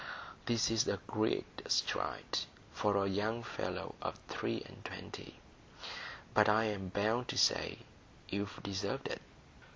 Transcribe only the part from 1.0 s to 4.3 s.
great stride for a young fellow of